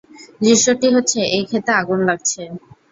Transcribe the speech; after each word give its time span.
দৃশ্যটি 0.41 0.87
হচ্ছে, 0.95 1.19
এই 1.35 1.43
ক্ষেতে 1.49 1.71
আগুন 1.81 1.99
লাগছে। 2.09 2.41